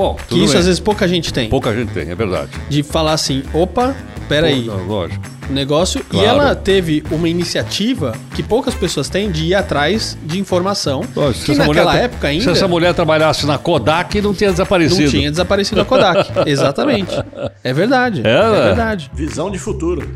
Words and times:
Bom, 0.00 0.16
Que 0.28 0.36
isso 0.38 0.52
bem. 0.52 0.58
às 0.60 0.66
vezes 0.66 0.80
pouca 0.80 1.06
gente 1.06 1.32
tem. 1.32 1.48
Pouca 1.50 1.74
gente 1.74 1.92
tem, 1.92 2.10
é 2.10 2.14
verdade. 2.14 2.50
De 2.68 2.82
falar 2.82 3.12
assim, 3.12 3.42
opa, 3.52 3.94
peraí, 4.28 4.64
Pô, 4.64 4.72
Lógico. 4.76 5.22
o 5.48 5.52
negócio. 5.52 6.02
Claro. 6.08 6.24
E 6.24 6.28
ela 6.28 6.54
teve 6.54 7.04
uma 7.10 7.28
iniciativa 7.28 8.14
que 8.34 8.42
poucas 8.42 8.72
pessoas 8.74 9.08
têm 9.10 9.30
de 9.30 9.44
ir 9.46 9.54
atrás 9.54 10.16
de 10.24 10.38
informação. 10.40 11.02
Se 11.34 11.44
que 11.44 11.52
essa 11.52 11.66
naquela 11.66 11.90
mulher- 11.92 12.04
época 12.04 12.28
Se 12.28 12.32
ainda 12.34 12.50
essa 12.52 12.66
mulher 12.68 12.94
trabalhasse 12.94 13.44
na 13.44 13.58
Kodak, 13.58 14.20
não 14.22 14.32
tinha 14.32 14.50
desaparecido. 14.50 15.02
não 15.02 15.10
tinha 15.10 15.30
desaparecido 15.30 15.80
a 15.80 15.84
Kodak. 15.84 16.30
Exatamente. 16.48 17.12
É 17.62 17.72
verdade. 17.74 18.22
É, 18.24 18.30
É, 18.30 18.50
né? 18.50 18.62
verdade. 18.62 19.10
Visão 19.14 19.50
de 19.50 19.58
futuro. 19.58 20.08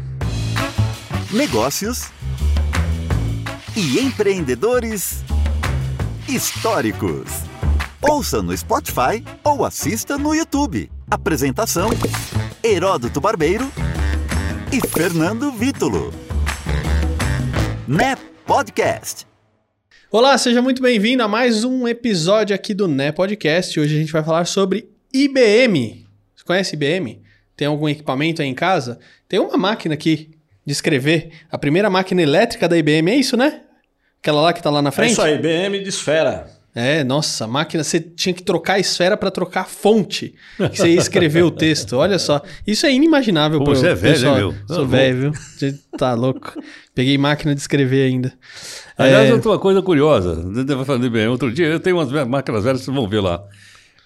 negócios 1.30 2.04
e 3.76 3.98
empreendedores 3.98 5.22
históricos. 6.28 7.24
Ouça 8.08 8.42
no 8.42 8.56
Spotify 8.56 9.24
ou 9.42 9.64
assista 9.64 10.18
no 10.18 10.34
YouTube. 10.34 10.90
Apresentação: 11.10 11.90
Heródoto 12.62 13.20
Barbeiro 13.20 13.70
e 14.72 14.86
Fernando 14.86 15.50
Vítulo. 15.52 16.12
Né 17.86 18.16
Podcast. 18.46 19.26
Olá, 20.10 20.36
seja 20.38 20.62
muito 20.62 20.82
bem-vindo 20.82 21.22
a 21.22 21.28
mais 21.28 21.64
um 21.64 21.88
episódio 21.88 22.54
aqui 22.54 22.72
do 22.74 22.86
Né 22.86 23.10
Podcast. 23.10 23.78
Hoje 23.80 23.96
a 23.96 23.98
gente 23.98 24.12
vai 24.12 24.22
falar 24.22 24.44
sobre 24.44 24.88
IBM. 25.12 26.06
Você 26.36 26.44
conhece 26.44 26.74
IBM? 26.74 27.22
Tem 27.56 27.66
algum 27.66 27.88
equipamento 27.88 28.42
aí 28.42 28.48
em 28.48 28.54
casa? 28.54 28.98
Tem 29.28 29.38
uma 29.40 29.56
máquina 29.56 29.94
aqui 29.94 30.30
de 30.64 30.72
escrever. 30.72 31.30
A 31.50 31.58
primeira 31.58 31.88
máquina 31.90 32.22
elétrica 32.22 32.68
da 32.68 32.76
IBM 32.76 33.10
é 33.10 33.16
isso, 33.16 33.36
né? 33.36 33.60
Aquela 34.20 34.40
lá 34.40 34.52
que 34.52 34.62
tá 34.62 34.70
lá 34.70 34.80
na 34.80 34.88
É 34.88 34.92
frente? 34.92 35.12
isso 35.12 35.22
aí, 35.22 35.36
BM 35.38 35.82
de 35.82 35.88
esfera. 35.88 36.46
É, 36.74 37.04
nossa, 37.04 37.46
máquina, 37.46 37.84
você 37.84 38.00
tinha 38.00 38.34
que 38.34 38.42
trocar 38.42 38.74
a 38.74 38.78
esfera 38.80 39.16
para 39.16 39.30
trocar 39.30 39.60
a 39.60 39.64
fonte 39.64 40.34
que 40.72 40.76
você 40.76 40.88
ia 40.88 40.98
escrever 40.98 41.44
o 41.44 41.50
texto. 41.52 41.92
Olha 41.96 42.18
só, 42.18 42.42
isso 42.66 42.84
é 42.84 42.92
inimaginável 42.92 43.60
Pô, 43.60 43.66
pro 43.66 43.76
você 43.76 43.88
é 43.88 43.94
velho, 43.94 44.14
pessoal. 44.14 44.34
hein, 44.34 44.40
meu? 44.40 44.54
Sou 44.66 44.84
Tá 44.84 44.90
velho, 44.90 45.20
viu? 45.20 45.32
Você 45.32 45.78
tá 45.96 46.14
louco. 46.14 46.60
Peguei 46.92 47.16
máquina 47.16 47.54
de 47.54 47.60
escrever 47.60 48.08
ainda. 48.08 48.32
Aliás, 48.98 49.30
É, 49.30 49.34
outra 49.34 49.50
uma 49.52 49.58
coisa 49.60 49.80
curiosa. 49.82 50.44
Outro 51.30 51.52
dia, 51.52 51.66
eu 51.66 51.78
tenho 51.78 51.96
umas 51.96 52.10
máquinas 52.26 52.64
velhas, 52.64 52.80
vocês 52.80 52.94
vão 52.94 53.08
ver 53.08 53.20
lá. 53.20 53.40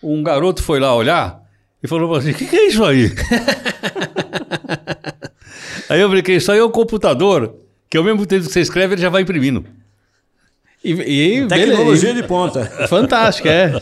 Um 0.02 0.22
garoto 0.22 0.62
foi 0.62 0.78
lá 0.78 0.94
olhar 0.94 1.40
e 1.82 1.88
falou 1.88 2.14
assim: 2.14 2.32
o 2.32 2.34
que, 2.34 2.44
que 2.44 2.56
é 2.56 2.66
isso 2.66 2.84
aí? 2.84 3.10
aí 5.88 6.00
eu 6.00 6.08
brinquei: 6.10 6.36
isso 6.36 6.52
aí 6.52 6.58
é 6.58 6.64
um 6.64 6.70
computador 6.70 7.54
que 7.88 7.96
ao 7.96 8.04
mesmo 8.04 8.26
tempo 8.26 8.46
que 8.46 8.52
você 8.52 8.60
escreve, 8.60 8.94
ele 8.94 9.02
já 9.02 9.08
vai 9.08 9.22
imprimindo. 9.22 9.64
E, 10.82 10.92
e, 10.92 11.46
Tecnologia 11.46 12.08
beleza. 12.08 12.22
de 12.22 12.28
ponta. 12.28 12.64
Fantástico, 12.88 13.48
é. 13.48 13.80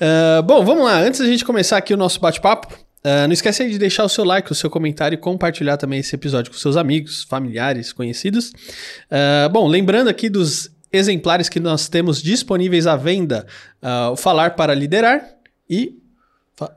Ah, 0.00 0.42
bom, 0.42 0.64
vamos 0.64 0.84
lá. 0.84 1.00
Antes 1.00 1.20
da 1.20 1.26
gente 1.26 1.44
começar 1.44 1.76
aqui 1.76 1.94
o 1.94 1.96
nosso 1.96 2.20
bate-papo, 2.20 2.68
ah, 3.04 3.26
não 3.26 3.32
esquece 3.32 3.62
aí 3.62 3.70
de 3.70 3.78
deixar 3.78 4.04
o 4.04 4.08
seu 4.08 4.24
like, 4.24 4.50
o 4.50 4.54
seu 4.54 4.70
comentário 4.70 5.14
e 5.14 5.18
compartilhar 5.18 5.76
também 5.76 6.00
esse 6.00 6.14
episódio 6.14 6.50
com 6.50 6.58
seus 6.58 6.76
amigos, 6.76 7.24
familiares, 7.24 7.92
conhecidos. 7.92 8.52
Ah, 9.10 9.48
bom, 9.48 9.66
lembrando 9.66 10.08
aqui 10.08 10.28
dos 10.28 10.70
exemplares 10.92 11.48
que 11.48 11.60
nós 11.60 11.88
temos 11.88 12.22
disponíveis 12.22 12.86
à 12.86 12.96
venda, 12.96 13.46
o 14.12 14.16
Falar 14.16 14.50
para 14.50 14.74
Liderar 14.74 15.22
e... 15.68 15.98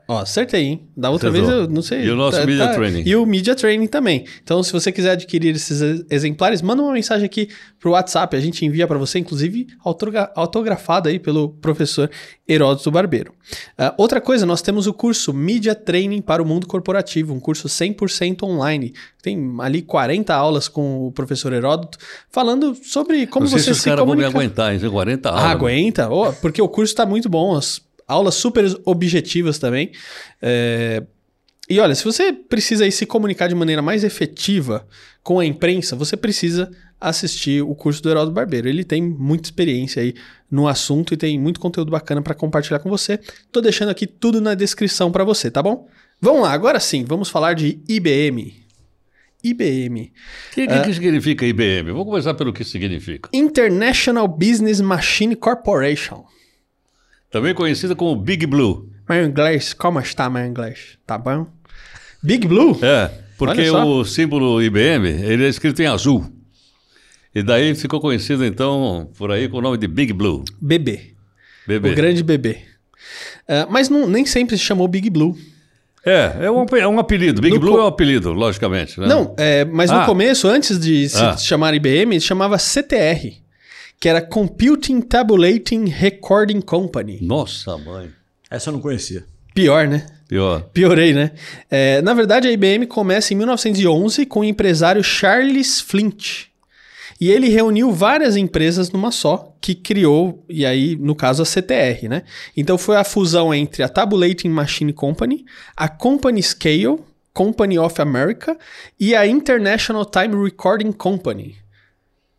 Ó, 0.06 0.18
acertei, 0.18 0.62
hein? 0.62 0.88
Da 0.94 1.08
outra 1.08 1.30
Acertou. 1.30 1.50
vez 1.50 1.62
eu 1.62 1.70
não 1.74 1.80
sei. 1.80 2.04
E 2.04 2.10
o 2.10 2.14
nosso 2.16 2.38
Media 2.46 2.68
Training. 2.74 3.02
E 3.06 3.16
o 3.16 3.24
Media 3.24 3.54
Training 3.54 3.86
também. 3.86 4.26
Então, 4.44 4.62
se 4.62 4.70
você 4.74 4.92
quiser 4.92 5.12
adquirir 5.12 5.54
esses 5.56 5.80
ex- 5.80 6.04
exemplares, 6.10 6.60
manda 6.60 6.82
uma 6.82 6.92
mensagem 6.92 7.24
aqui 7.24 7.48
pro 7.78 7.92
WhatsApp. 7.92 8.36
A 8.36 8.40
gente 8.40 8.62
envia 8.66 8.86
para 8.86 8.98
você, 8.98 9.18
inclusive, 9.18 9.68
autogra- 9.82 10.30
autografado 10.36 11.08
aí 11.08 11.18
pelo 11.18 11.48
professor 11.48 12.10
Heródoto 12.46 12.90
Barbeiro. 12.90 13.32
Ah, 13.78 13.94
outra 13.96 14.20
coisa, 14.20 14.44
nós 14.44 14.60
temos 14.60 14.86
o 14.86 14.92
curso 14.92 15.32
Media 15.32 15.74
Training 15.74 16.20
para 16.20 16.42
o 16.42 16.46
Mundo 16.46 16.66
Corporativo, 16.66 17.32
um 17.32 17.40
curso 17.40 17.66
100% 17.66 18.42
online. 18.42 18.92
Tem 19.22 19.38
ali 19.60 19.80
40 19.80 20.34
aulas 20.34 20.68
com 20.68 21.06
o 21.06 21.12
professor 21.12 21.54
Heródoto, 21.54 21.96
falando 22.30 22.74
sobre 22.74 23.26
como 23.26 23.44
não 23.44 23.50
sei 23.50 23.60
você 23.60 23.64
se 23.64 23.70
os 23.70 23.78
se 23.78 23.84
caras 23.84 24.04
vão 24.04 24.14
me 24.14 24.22
comunica. 24.24 24.38
aguentar, 24.38 24.74
hein? 24.74 24.90
40 24.90 25.28
aulas. 25.30 25.42
Ah, 25.44 25.50
aguenta, 25.50 26.10
Ó, 26.10 26.32
porque 26.32 26.60
o 26.60 26.68
curso 26.68 26.92
está 26.92 27.06
muito 27.06 27.28
bom, 27.30 27.56
as 27.56 27.80
aulas 28.10 28.34
super 28.34 28.64
objetivas 28.84 29.58
também. 29.58 29.92
É, 30.42 31.02
E 31.68 31.78
olha, 31.78 31.94
se 31.94 32.04
você 32.04 32.32
precisa 32.32 32.84
aí 32.84 32.90
se 32.90 33.06
comunicar 33.06 33.48
de 33.48 33.54
maneira 33.54 33.80
mais 33.80 34.02
efetiva 34.02 34.86
com 35.22 35.38
a 35.38 35.46
imprensa, 35.46 35.94
você 35.94 36.16
precisa 36.16 36.68
assistir 37.00 37.62
o 37.62 37.74
curso 37.74 38.02
do 38.02 38.10
Heródoto 38.10 38.34
Barbeiro. 38.34 38.68
Ele 38.68 38.82
tem 38.84 39.00
muita 39.00 39.46
experiência 39.46 40.02
aí 40.02 40.14
no 40.50 40.66
assunto 40.66 41.14
e 41.14 41.16
tem 41.16 41.38
muito 41.38 41.60
conteúdo 41.60 41.90
bacana 41.90 42.20
para 42.20 42.34
compartilhar 42.34 42.80
com 42.80 42.90
você. 42.90 43.18
Tô 43.52 43.60
deixando 43.60 43.88
aqui 43.90 44.06
tudo 44.06 44.40
na 44.40 44.54
descrição 44.54 45.12
para 45.12 45.22
você, 45.24 45.50
tá 45.50 45.62
bom? 45.62 45.88
Vamos 46.20 46.42
lá, 46.42 46.52
agora 46.52 46.78
sim, 46.80 47.04
vamos 47.04 47.30
falar 47.30 47.54
de 47.54 47.78
IBM. 47.88 48.60
IBM, 49.42 50.12
O 50.50 50.54
que, 50.54 50.66
que, 50.66 50.80
que 50.80 50.92
significa 50.92 51.46
IBM? 51.46 51.92
Vou 51.92 52.04
começar 52.04 52.34
pelo 52.34 52.52
que 52.52 52.62
significa. 52.62 53.30
International 53.32 54.28
Business 54.28 54.82
Machine 54.82 55.34
Corporation. 55.34 56.24
Também 57.30 57.54
conhecida 57.54 57.94
como 57.94 58.16
Big 58.16 58.46
Blue. 58.46 58.88
Meu 59.08 59.24
inglês, 59.24 59.72
como 59.72 59.98
está 60.00 60.28
meu 60.28 60.44
inglês? 60.44 60.98
Tá 61.06 61.16
bom? 61.18 61.46
Big 62.22 62.46
Blue? 62.46 62.78
É, 62.82 63.10
porque 63.38 63.70
o 63.70 64.04
símbolo 64.04 64.62
IBM, 64.62 65.08
ele 65.08 65.44
é 65.44 65.48
escrito 65.48 65.80
em 65.80 65.86
azul. 65.86 66.30
E 67.34 67.42
daí 67.42 67.74
ficou 67.74 68.00
conhecido, 68.00 68.44
então, 68.44 69.08
por 69.16 69.30
aí 69.30 69.48
com 69.48 69.58
o 69.58 69.62
nome 69.62 69.78
de 69.78 69.86
Big 69.86 70.12
Blue. 70.12 70.44
Bebê. 70.60 71.14
BB. 71.66 71.90
O 71.90 71.94
grande 71.94 72.22
bebê. 72.22 72.58
Ah, 73.46 73.66
mas 73.70 73.88
não, 73.88 74.08
nem 74.08 74.26
sempre 74.26 74.56
se 74.58 74.64
chamou 74.64 74.88
Big 74.88 75.08
Blue. 75.08 75.36
É, 76.04 76.46
é 76.46 76.50
um, 76.50 76.64
é 76.76 76.88
um 76.88 76.98
apelido. 76.98 77.40
Big 77.42 77.54
No 77.54 77.60
Blue 77.60 77.78
é 77.78 77.82
um 77.84 77.86
apelido, 77.86 78.32
logicamente. 78.32 78.98
Né? 78.98 79.06
Não, 79.06 79.34
é, 79.38 79.64
mas 79.66 79.90
no 79.90 79.98
Ah. 79.98 80.06
começo, 80.06 80.48
antes 80.48 80.78
de 80.80 81.08
se 81.08 81.22
Ah. 81.22 81.36
chamar 81.36 81.74
IBM, 81.74 82.18
chamava 82.20 82.58
CTR, 82.58 83.34
que 84.00 84.08
era 84.08 84.22
Computing 84.22 85.02
Tabulating 85.02 85.84
Recording 85.84 86.62
Company. 86.62 87.18
Nossa, 87.20 87.76
mãe. 87.76 88.10
Essa 88.50 88.70
eu 88.70 88.72
não 88.72 88.80
conhecia. 88.80 89.26
Pior, 89.54 89.86
né? 89.86 90.06
Pior. 90.26 90.62
Piorei, 90.72 91.12
né? 91.12 91.32
É, 91.70 92.00
na 92.00 92.14
verdade, 92.14 92.48
a 92.48 92.52
IBM 92.52 92.86
começa 92.86 93.34
em 93.34 93.36
1911 93.36 94.24
com 94.24 94.40
o 94.40 94.44
empresário 94.44 95.04
Charles 95.04 95.82
Flint. 95.82 96.46
E 97.20 97.30
ele 97.30 97.50
reuniu 97.50 97.92
várias 97.92 98.36
empresas 98.36 98.90
numa 98.90 99.10
só, 99.10 99.54
que 99.60 99.74
criou, 99.74 100.42
e 100.48 100.64
aí, 100.64 100.96
no 100.96 101.14
caso, 101.14 101.42
a 101.42 101.44
CTR, 101.44 102.08
né? 102.08 102.22
Então 102.56 102.78
foi 102.78 102.96
a 102.96 103.04
fusão 103.04 103.52
entre 103.52 103.82
a 103.82 103.88
Tabulating 103.88 104.48
Machine 104.48 104.94
Company, 104.94 105.44
a 105.76 105.86
Company 105.86 106.42
Scale, 106.42 107.00
Company 107.34 107.78
of 107.78 108.00
America 108.00 108.56
e 108.98 109.14
a 109.14 109.26
International 109.26 110.06
Time 110.06 110.42
Recording 110.42 110.92
Company. 110.92 111.56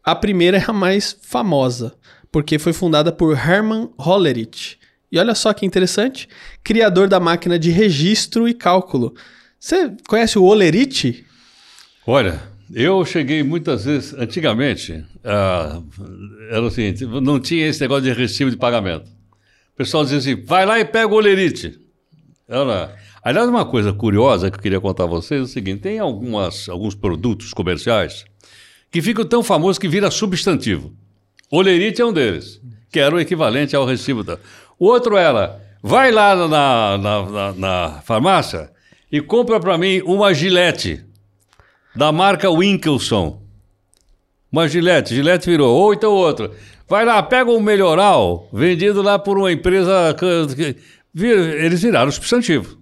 A 0.03 0.15
primeira 0.15 0.57
é 0.57 0.63
a 0.67 0.73
mais 0.73 1.15
famosa, 1.21 1.93
porque 2.31 2.57
foi 2.57 2.73
fundada 2.73 3.11
por 3.11 3.37
Herman 3.37 3.89
Hollerith. 3.99 4.77
E 5.11 5.19
olha 5.19 5.35
só 5.35 5.53
que 5.53 5.65
interessante, 5.65 6.27
criador 6.63 7.07
da 7.07 7.19
máquina 7.19 7.59
de 7.59 7.69
registro 7.69 8.47
e 8.47 8.53
cálculo. 8.53 9.13
Você 9.59 9.95
conhece 10.07 10.39
o 10.39 10.43
Hollerith? 10.43 11.23
Olha, 12.07 12.41
eu 12.73 13.05
cheguei 13.05 13.43
muitas 13.43 13.85
vezes, 13.85 14.13
antigamente, 14.13 15.05
era 15.23 16.61
o 16.61 16.71
seguinte, 16.71 17.05
não 17.05 17.39
tinha 17.39 17.67
esse 17.67 17.81
negócio 17.81 18.03
de 18.03 18.13
recibo 18.13 18.49
de 18.49 18.57
pagamento. 18.57 19.07
O 19.73 19.77
pessoal 19.77 20.03
dizia 20.03 20.17
assim, 20.17 20.43
vai 20.43 20.65
lá 20.65 20.79
e 20.79 20.85
pega 20.85 21.07
o 21.07 21.17
olerite. 21.17 21.79
Era... 22.47 22.95
Aliás, 23.23 23.47
uma 23.47 23.65
coisa 23.65 23.93
curiosa 23.93 24.49
que 24.49 24.57
eu 24.57 24.61
queria 24.61 24.81
contar 24.81 25.03
a 25.03 25.07
vocês 25.07 25.41
é 25.41 25.43
o 25.43 25.47
seguinte, 25.47 25.81
tem 25.81 25.99
algumas, 25.99 26.67
alguns 26.67 26.95
produtos 26.95 27.53
comerciais 27.53 28.25
que 28.91 29.01
ficam 29.01 29.25
tão 29.25 29.41
famosos 29.41 29.77
que 29.79 29.87
vira 29.87 30.11
substantivo. 30.11 30.93
Olerite 31.49 32.01
é 32.01 32.05
um 32.05 32.13
deles, 32.13 32.61
que 32.91 32.99
era 32.99 33.15
o 33.15 33.19
equivalente 33.19 33.75
ao 33.75 33.85
recibo. 33.85 34.23
Da... 34.23 34.37
O 34.77 34.85
outro 34.87 35.15
era, 35.17 35.59
vai 35.81 36.11
lá 36.11 36.35
na, 36.35 36.97
na, 36.97 36.97
na, 37.29 37.53
na 37.53 38.01
farmácia 38.03 38.69
e 39.11 39.21
compra 39.21 39.59
para 39.59 39.77
mim 39.77 40.01
uma 40.05 40.33
gilete 40.33 41.03
da 41.95 42.11
marca 42.11 42.49
Winkelson. 42.49 43.41
Uma 44.51 44.67
gilete, 44.67 45.15
gilete 45.15 45.49
virou, 45.49 45.73
ou 45.73 45.93
então 45.93 46.11
outro. 46.11 46.51
Vai 46.87 47.05
lá, 47.05 47.23
pega 47.23 47.49
um 47.49 47.61
melhoral, 47.61 48.49
vendido 48.51 49.01
lá 49.01 49.17
por 49.17 49.37
uma 49.37 49.51
empresa. 49.51 50.13
que- 50.19 50.73
que- 51.15 51.23
Eles 51.23 51.81
viraram 51.81 52.11
substantivo. 52.11 52.77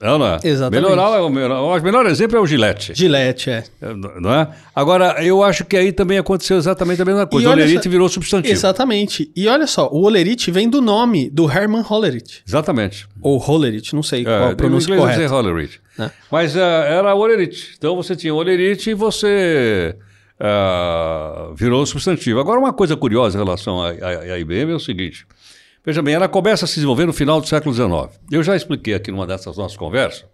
Não, 0.00 0.16
não 0.16 0.26
é? 0.26 0.38
Exatamente. 0.44 0.80
Melhoral 0.82 1.14
é 1.16 1.20
o 1.20 1.28
melhor. 1.28 1.78
O 1.80 1.82
melhor 1.82 2.06
exemplo 2.06 2.36
é 2.36 2.40
o 2.40 2.46
gilete. 2.46 2.92
Gillette, 2.94 3.50
é. 3.50 3.64
É, 3.82 3.92
Não 3.94 4.32
é? 4.32 4.48
Agora, 4.74 5.24
eu 5.24 5.42
acho 5.42 5.64
que 5.64 5.76
aí 5.76 5.90
também 5.90 6.18
aconteceu 6.18 6.56
exatamente 6.56 7.02
a 7.02 7.04
mesma 7.04 7.26
coisa. 7.26 7.48
O 7.48 7.52
olerite 7.52 7.82
só- 7.84 7.90
virou 7.90 8.08
substantivo. 8.08 8.52
Exatamente. 8.54 9.28
E 9.34 9.48
olha 9.48 9.66
só, 9.66 9.88
o 9.88 10.02
Hollerith 10.02 10.50
vem 10.52 10.68
do 10.70 10.80
nome 10.80 11.28
do 11.30 11.50
Herman 11.50 11.82
Hollerith. 11.82 12.42
Exatamente. 12.46 13.08
Ou 13.20 13.38
Hollerith, 13.38 13.92
não 13.92 14.02
sei 14.04 14.22
qual 14.22 14.36
É, 14.50 14.52
a 14.52 14.56
pronúncia 14.56 14.96
correta. 14.96 15.20
é 15.22 15.26
Hollerith. 15.26 15.80
né? 15.98 16.10
Mas 16.30 16.54
é, 16.54 16.60
era 16.60 17.12
olerite. 17.16 17.74
Então 17.76 17.96
você 17.96 18.14
tinha 18.14 18.32
olerite 18.32 18.90
e 18.90 18.94
você 18.94 19.96
ah, 20.38 21.50
virou 21.56 21.84
substantivo. 21.86 22.38
Agora, 22.38 22.58
uma 22.60 22.72
coisa 22.72 22.96
curiosa 22.96 23.36
em 23.36 23.42
relação 23.42 23.82
à 23.82 24.38
IBM 24.38 24.72
é 24.72 24.76
o 24.76 24.80
seguinte: 24.80 25.26
Veja 25.88 26.02
bem, 26.02 26.12
ela 26.12 26.28
começa 26.28 26.66
a 26.66 26.68
se 26.68 26.74
desenvolver 26.74 27.06
no 27.06 27.14
final 27.14 27.40
do 27.40 27.48
século 27.48 27.74
XIX. 27.74 28.20
Eu 28.30 28.42
já 28.42 28.54
expliquei 28.54 28.92
aqui 28.92 29.10
numa 29.10 29.26
dessas 29.26 29.56
nossas 29.56 29.74
conversas 29.74 30.26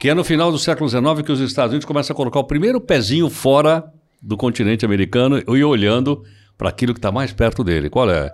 que 0.00 0.08
é 0.08 0.14
no 0.14 0.24
final 0.24 0.50
do 0.50 0.58
século 0.58 0.90
XIX 0.90 1.22
que 1.24 1.30
os 1.30 1.38
Estados 1.38 1.70
Unidos 1.70 1.84
começam 1.84 2.12
a 2.12 2.16
colocar 2.16 2.40
o 2.40 2.44
primeiro 2.44 2.80
pezinho 2.80 3.30
fora 3.30 3.84
do 4.20 4.36
continente 4.36 4.84
americano 4.84 5.38
e 5.38 5.62
olhando 5.62 6.24
para 6.56 6.70
aquilo 6.70 6.92
que 6.92 6.98
está 6.98 7.12
mais 7.12 7.32
perto 7.32 7.62
dele. 7.62 7.88
Qual 7.88 8.10
é? 8.10 8.28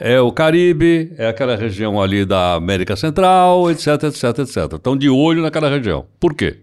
É 0.00 0.20
o 0.20 0.32
Caribe, 0.32 1.12
é 1.16 1.28
aquela 1.28 1.54
região 1.54 2.02
ali 2.02 2.24
da 2.24 2.54
América 2.54 2.96
Central, 2.96 3.70
etc, 3.70 4.02
etc, 4.02 4.24
etc. 4.40 4.72
Estão 4.74 4.96
de 4.96 5.08
olho 5.08 5.42
naquela 5.42 5.70
região. 5.70 6.08
Por 6.18 6.34
quê? 6.34 6.58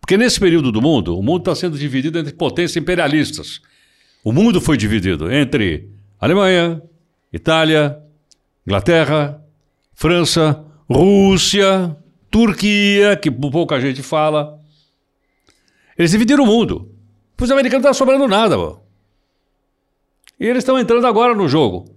Porque 0.00 0.16
nesse 0.16 0.40
período 0.40 0.72
do 0.72 0.82
mundo, 0.82 1.16
o 1.16 1.22
mundo 1.22 1.42
está 1.42 1.54
sendo 1.54 1.78
dividido 1.78 2.18
entre 2.18 2.32
potências 2.32 2.76
imperialistas. 2.76 3.60
O 4.24 4.32
mundo 4.32 4.60
foi 4.60 4.76
dividido 4.76 5.30
entre 5.30 5.88
Alemanha, 6.20 6.82
Itália, 7.32 7.96
Inglaterra, 8.70 9.42
França, 9.92 10.64
Rússia, 10.88 11.96
Turquia, 12.30 13.16
que 13.16 13.28
pouca 13.28 13.80
gente 13.80 14.00
fala. 14.00 14.60
Eles 15.98 16.12
dividiram 16.12 16.44
o 16.44 16.46
mundo. 16.46 16.88
Os 17.40 17.50
americanos 17.50 17.82
não 17.82 17.90
está 17.90 17.98
sobrando 17.98 18.28
nada, 18.28 18.56
pô. 18.56 18.78
E 20.38 20.46
eles 20.46 20.58
estão 20.58 20.78
entrando 20.78 21.04
agora 21.04 21.34
no 21.34 21.48
jogo. 21.48 21.96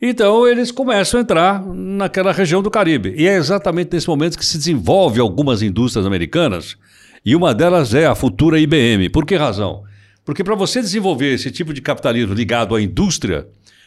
Então 0.00 0.48
eles 0.48 0.72
começam 0.72 1.20
a 1.20 1.22
entrar 1.22 1.62
naquela 1.62 2.32
região 2.32 2.62
do 2.62 2.70
Caribe. 2.70 3.14
E 3.14 3.28
é 3.28 3.36
exatamente 3.36 3.92
nesse 3.92 4.08
momento 4.08 4.38
que 4.38 4.46
se 4.46 4.56
desenvolve 4.56 5.20
algumas 5.20 5.60
indústrias 5.60 6.06
americanas, 6.06 6.76
e 7.24 7.36
uma 7.36 7.54
delas 7.54 7.92
é 7.92 8.06
a 8.06 8.14
futura 8.14 8.58
IBM. 8.58 9.10
Por 9.10 9.26
que 9.26 9.36
razão? 9.36 9.84
Porque 10.24 10.42
para 10.42 10.54
você 10.54 10.80
desenvolver 10.80 11.34
esse 11.34 11.50
tipo 11.50 11.74
de 11.74 11.82
capitalismo 11.82 12.32
ligado 12.32 12.74
à 12.74 12.80
indústria, 12.80 13.46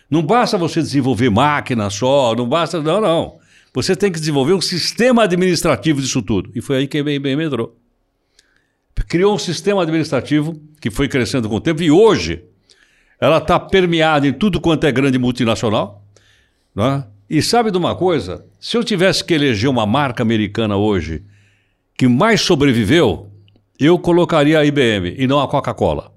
não 0.09 0.21
basta 0.21 0.57
você 0.57 0.81
desenvolver 0.81 1.29
máquina 1.29 1.89
só, 1.89 2.35
não 2.35 2.47
basta. 2.47 2.81
Não, 2.81 3.01
não. 3.01 3.39
Você 3.73 3.95
tem 3.95 4.11
que 4.11 4.19
desenvolver 4.19 4.53
um 4.53 4.61
sistema 4.61 5.23
administrativo 5.23 6.01
disso 6.01 6.21
tudo. 6.21 6.51
E 6.55 6.61
foi 6.61 6.77
aí 6.77 6.87
que 6.87 6.97
a 6.97 7.01
IBM 7.01 7.43
entrou. 7.43 7.75
Criou 9.07 9.35
um 9.35 9.37
sistema 9.37 9.83
administrativo 9.83 10.59
que 10.79 10.89
foi 10.89 11.07
crescendo 11.07 11.49
com 11.49 11.55
o 11.55 11.61
tempo 11.61 11.83
e 11.83 11.91
hoje 11.91 12.43
ela 13.19 13.37
está 13.37 13.59
permeada 13.59 14.27
em 14.27 14.33
tudo 14.33 14.61
quanto 14.61 14.85
é 14.85 14.91
grande 14.91 15.19
multinacional. 15.19 16.03
Né? 16.73 17.05
E 17.29 17.41
sabe 17.41 17.71
de 17.71 17.77
uma 17.77 17.95
coisa? 17.95 18.45
Se 18.59 18.77
eu 18.77 18.83
tivesse 18.83 19.23
que 19.23 19.33
eleger 19.33 19.69
uma 19.69 19.85
marca 19.85 20.23
americana 20.23 20.77
hoje 20.77 21.23
que 21.97 22.07
mais 22.07 22.41
sobreviveu, 22.41 23.29
eu 23.79 23.99
colocaria 23.99 24.59
a 24.59 24.65
IBM 24.65 25.15
e 25.17 25.27
não 25.27 25.39
a 25.39 25.47
Coca-Cola. 25.47 26.14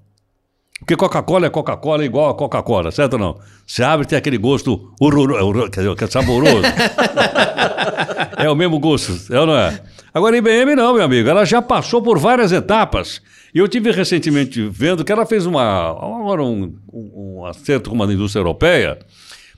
Porque 0.79 0.95
Coca-Cola 0.95 1.47
é 1.47 1.49
Coca-Cola 1.49 2.05
igual 2.05 2.29
a 2.29 2.35
Coca-Cola, 2.35 2.91
certo 2.91 3.13
ou 3.13 3.19
não? 3.19 3.39
Você 3.67 3.83
abre 3.83 4.05
e 4.05 4.09
tem 4.09 4.17
aquele 4.17 4.37
gosto 4.37 4.93
horroroso, 4.99 5.69
quer 5.69 5.81
dizer, 5.81 5.95
que 5.95 6.03
é 6.05 6.07
saboroso. 6.07 6.63
é 8.37 8.49
o 8.49 8.55
mesmo 8.55 8.79
gosto, 8.79 9.33
é 9.33 9.39
ou 9.39 9.47
não 9.47 9.57
é? 9.57 9.81
Agora, 10.13 10.35
a 10.35 10.39
IBM 10.39 10.75
não, 10.75 10.93
meu 10.93 11.03
amigo. 11.03 11.29
Ela 11.29 11.45
já 11.45 11.61
passou 11.61 12.01
por 12.01 12.17
várias 12.17 12.51
etapas. 12.51 13.21
E 13.53 13.59
eu 13.59 13.67
tive 13.67 13.91
recentemente 13.91 14.67
vendo 14.69 15.03
que 15.03 15.11
ela 15.11 15.25
fez 15.25 15.45
uma, 15.45 15.89
agora 15.89 16.43
um, 16.43 16.75
um, 16.91 17.39
um 17.39 17.45
acerto 17.45 17.89
com 17.89 17.95
uma 17.95 18.11
indústria 18.11 18.39
europeia 18.39 18.99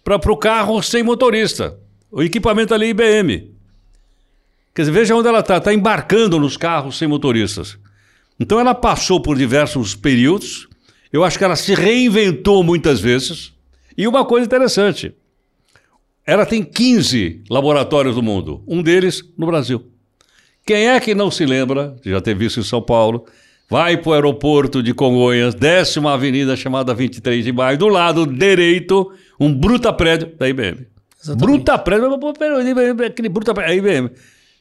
para 0.03 0.31
o 0.31 0.37
carro 0.37 0.81
sem 0.81 1.03
motorista. 1.03 1.77
O 2.11 2.21
equipamento 2.21 2.73
ali 2.73 2.87
é 2.87 2.89
IBM. 2.89 3.51
Quer 4.73 4.81
dizer, 4.83 4.91
veja 4.91 5.15
onde 5.15 5.27
ela 5.27 5.39
está. 5.39 5.57
Está 5.57 5.73
embarcando 5.73 6.39
nos 6.39 6.57
carros 6.57 6.97
sem 6.97 7.07
motoristas. 7.07 7.77
Então 8.39 8.59
ela 8.59 8.73
passou 8.73 9.21
por 9.21 9.37
diversos 9.37 9.95
períodos 9.95 10.67
eu 11.11 11.23
acho 11.23 11.37
que 11.37 11.43
ela 11.43 11.55
se 11.55 11.73
reinventou 11.73 12.63
muitas 12.63 12.99
vezes. 12.99 13.53
E 13.97 14.07
uma 14.07 14.25
coisa 14.25 14.45
interessante: 14.45 15.13
ela 16.25 16.45
tem 16.45 16.63
15 16.63 17.43
laboratórios 17.49 18.15
no 18.15 18.21
mundo, 18.21 18.63
um 18.67 18.81
deles 18.81 19.23
no 19.37 19.45
Brasil. 19.45 19.85
Quem 20.65 20.87
é 20.89 20.99
que 20.99 21.15
não 21.15 21.31
se 21.31 21.45
lembra, 21.45 21.95
já 22.05 22.21
ter 22.21 22.35
visto 22.35 22.59
em 22.59 22.63
São 22.63 22.81
Paulo, 22.81 23.25
vai 23.69 23.97
para 23.97 24.09
o 24.09 24.13
aeroporto 24.13 24.83
de 24.83 24.93
Congonhas, 24.93 25.55
desce 25.55 25.97
uma 25.97 26.13
avenida 26.13 26.55
chamada 26.55 26.93
23 26.93 27.43
de 27.43 27.51
Maio, 27.51 27.77
do 27.77 27.87
lado 27.87 28.27
direito, 28.27 29.11
um 29.39 29.53
bruta 29.53 29.91
prédio 29.91 30.31
da 30.37 30.47
IBM. 30.47 30.85
Exatamente. 31.21 31.45
Bruta 31.45 31.77
prédio, 31.77 33.05
aquele 33.05 33.29
bruta 33.29 33.53
prédio, 33.53 33.71
a 33.71 33.75
IBM. 33.75 34.11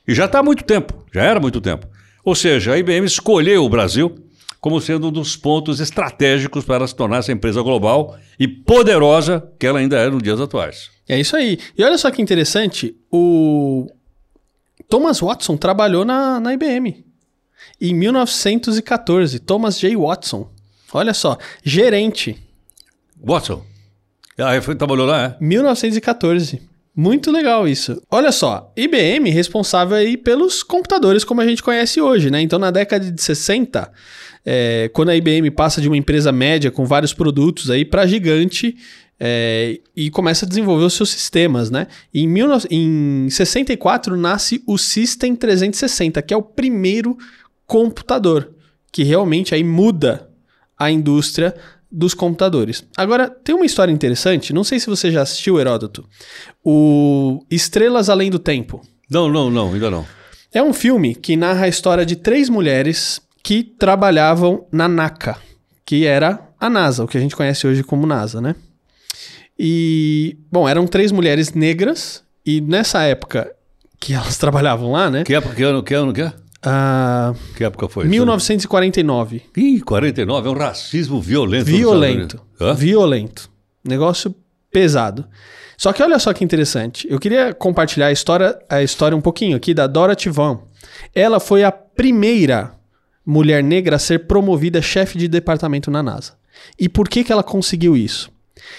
E 0.09 0.15
já 0.15 0.25
está 0.25 0.39
há 0.39 0.43
muito 0.43 0.65
tempo, 0.65 1.05
já 1.13 1.23
era 1.23 1.39
muito 1.39 1.61
tempo. 1.61 1.87
Ou 2.25 2.35
seja, 2.35 2.73
a 2.73 2.79
IBM 2.79 3.07
escolheu 3.07 3.65
o 3.65 3.69
Brasil 3.69 4.15
como 4.61 4.81
sendo 4.81 5.09
um 5.09 5.13
dos 5.13 5.37
pontos 5.37 5.81
estratégicos 5.81 6.65
para 6.65 6.87
se 6.87 6.95
tornar 6.95 7.19
essa 7.19 7.33
empresa 7.33 7.63
global 7.63 8.19
e 8.39 8.47
poderosa 8.47 9.51
que 9.59 9.67
ela 9.67 9.79
ainda 9.79 9.97
é 9.99 10.11
nos 10.11 10.23
dias 10.23 10.41
atuais. 10.41 10.91
É 11.09 11.19
isso 11.19 11.35
aí. 11.35 11.59
E 11.77 11.83
olha 11.83 11.97
só 11.97 12.11
que 12.11 12.21
interessante, 12.21 12.95
o 13.11 13.87
Thomas 14.89 15.21
Watson 15.21 15.57
trabalhou 15.57 16.05
na, 16.05 16.39
na 16.39 16.53
IBM. 16.53 17.05
Em 17.81 17.95
1914, 17.95 19.39
Thomas 19.39 19.79
J. 19.79 19.97
Watson. 19.97 20.51
Olha 20.93 21.15
só, 21.15 21.39
gerente. 21.65 22.37
Watson. 23.23 23.65
Ah, 24.37 24.61
foi, 24.61 24.75
trabalhou 24.75 25.07
lá, 25.07 25.25
é? 25.25 25.37
1914. 25.41 26.70
Muito 27.01 27.31
legal 27.31 27.67
isso. 27.67 27.99
Olha 28.11 28.31
só, 28.31 28.71
IBM 28.77 29.31
responsável 29.31 29.97
aí 29.97 30.19
pelos 30.19 30.63
computadores 30.63 31.25
como 31.25 31.41
a 31.41 31.47
gente 31.47 31.63
conhece 31.63 31.99
hoje, 31.99 32.31
né? 32.31 32.43
Então, 32.43 32.59
na 32.59 32.71
década 32.71 33.11
de 33.11 33.23
60, 33.23 33.91
é, 34.45 34.91
quando 34.93 35.09
a 35.09 35.17
IBM 35.17 35.51
passa 35.51 35.81
de 35.81 35.89
uma 35.89 35.97
empresa 35.97 36.31
média 36.31 36.71
com 36.71 36.85
vários 36.85 37.15
produtos 37.15 37.71
aí 37.71 37.87
para 37.87 38.07
gigante 38.07 38.77
é, 39.19 39.81
e 39.97 40.11
começa 40.11 40.45
a 40.45 40.49
desenvolver 40.49 40.85
os 40.85 40.93
seus 40.93 41.09
sistemas, 41.09 41.71
né? 41.71 41.87
Em, 42.13 42.31
19, 42.31 42.67
em 42.71 43.31
64 43.31 44.15
nasce 44.15 44.63
o 44.67 44.77
System 44.77 45.35
360, 45.35 46.21
que 46.21 46.35
é 46.35 46.37
o 46.37 46.43
primeiro 46.43 47.17
computador 47.67 48.53
que 48.93 49.05
realmente 49.05 49.55
aí 49.55 49.65
muda 49.65 50.29
a 50.79 50.91
indústria 50.91 51.55
dos 51.91 52.15
computadores. 52.15 52.85
Agora, 52.97 53.29
tem 53.29 53.55
uma 53.55 53.67
história 53.67 53.93
interessante, 53.93 54.53
não 54.53 54.65
sei 54.65 54.79
se 54.79 54.87
você 54.87 55.11
já 55.11 55.23
assistiu, 55.23 55.59
Heródoto, 55.59 56.05
o 56.65 57.45
Estrelas 57.51 58.09
Além 58.09 58.31
do 58.31 58.39
Tempo. 58.39 58.81
Não, 59.11 59.29
não, 59.29 59.51
não, 59.51 59.73
ainda 59.73 59.91
não. 59.91 60.07
É 60.53 60.63
um 60.63 60.73
filme 60.73 61.15
que 61.15 61.37
narra 61.37 61.65
a 61.65 61.69
história 61.69 62.07
de 62.07 62.17
três 62.17 62.49
mulheres 62.49 63.21
que 63.43 63.63
trabalhavam 63.63 64.67
na 64.71 64.89
NACA, 64.89 65.37
que 65.85 66.07
era 66.07 66.49
a 66.59 66.69
NASA, 66.69 67.05
o 67.05 67.09
que 67.09 67.17
a 67.17 67.21
gente 67.21 67.35
conhece 67.35 67.67
hoje 67.67 67.83
como 67.83 68.07
NASA, 68.07 68.41
né? 68.41 68.55
E, 69.59 70.39
bom, 70.51 70.69
eram 70.69 70.87
três 70.87 71.13
mulheres 71.13 71.53
negras, 71.53 72.23
e 72.45 72.61
nessa 72.61 73.03
época 73.03 73.51
que 73.99 74.15
elas 74.15 74.37
trabalhavam 74.39 74.93
lá, 74.93 75.11
né? 75.11 75.25
Que 75.25 75.35
época, 75.35 75.55
que 75.55 75.63
ano, 75.63 75.83
que 75.83 75.95
ano, 75.95 76.13
que 76.13 76.23
é? 76.23 76.33
Ah, 76.63 77.35
que 77.57 77.65
época 77.65 77.89
foi? 77.89 78.05
1949. 78.07 79.43
Ih, 79.57 79.81
49 79.81 80.49
é 80.49 80.51
um 80.51 80.55
racismo 80.55 81.21
violento. 81.21 81.65
Violento. 81.65 82.41
Violento. 82.77 83.51
Negócio 83.85 84.35
pesado. 84.71 85.27
Só 85.77 85.93
que 85.93 86.03
olha 86.03 86.19
só 86.19 86.33
que 86.35 86.45
interessante. 86.45 87.07
Eu 87.11 87.19
queria 87.19 87.55
compartilhar 87.55 88.09
a 88.09 88.13
história, 88.13 88.59
a 88.69 88.83
história 88.83 89.17
um 89.17 89.21
pouquinho 89.21 89.57
aqui 89.57 89.73
da 89.73 89.87
Dorothy 89.87 90.29
Vaughan. 90.29 90.61
Ela 91.15 91.41
foi 91.41 91.65
a 91.65 91.73
primeira 91.73 92.75
mulher 93.25 93.63
negra 93.63 93.97
a 93.97 93.99
ser 93.99 94.27
promovida 94.27 94.83
chefe 94.83 95.17
de 95.17 95.29
departamento 95.29 95.91
na 95.91 96.03
NASA. 96.03 96.35
E 96.79 96.89
por 96.89 97.09
que, 97.09 97.25
que 97.25 97.33
ela 97.33 97.43
conseguiu 97.43 97.97
isso? 97.97 98.31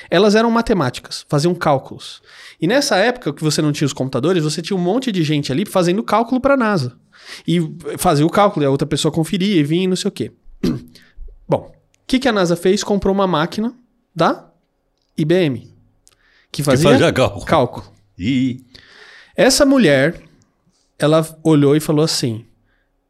Elas 0.09 0.35
eram 0.35 0.51
matemáticas, 0.51 1.25
faziam 1.27 1.55
cálculos. 1.55 2.21
E 2.61 2.67
nessa 2.67 2.97
época 2.97 3.33
que 3.33 3.43
você 3.43 3.61
não 3.61 3.71
tinha 3.71 3.85
os 3.85 3.93
computadores, 3.93 4.43
você 4.43 4.61
tinha 4.61 4.77
um 4.77 4.81
monte 4.81 5.11
de 5.11 5.23
gente 5.23 5.51
ali 5.51 5.65
fazendo 5.65 6.03
cálculo 6.03 6.39
para 6.39 6.53
a 6.53 6.57
NASA. 6.57 6.95
E 7.47 7.59
fazia 7.97 8.25
o 8.25 8.29
cálculo 8.29 8.63
e 8.63 8.67
a 8.67 8.69
outra 8.69 8.87
pessoa 8.87 9.11
conferia 9.11 9.59
e 9.59 9.63
vinha 9.63 9.83
e 9.83 9.87
não 9.87 9.95
sei 9.95 10.09
o 10.09 10.11
quê. 10.11 10.31
Bom, 11.47 11.71
o 11.71 11.73
que, 12.07 12.19
que 12.19 12.27
a 12.27 12.31
NASA 12.31 12.55
fez? 12.55 12.83
Comprou 12.83 13.13
uma 13.13 13.27
máquina 13.27 13.73
da 14.15 14.49
IBM. 15.17 15.71
Que 16.51 16.63
fazia, 16.63 16.89
que 16.89 16.93
fazia 16.93 17.13
cálculo. 17.13 17.45
cálculo. 17.45 17.85
E... 18.17 18.63
Essa 19.35 19.65
mulher, 19.65 20.21
ela 20.99 21.25
olhou 21.43 21.75
e 21.75 21.79
falou 21.79 22.03
assim: 22.03 22.45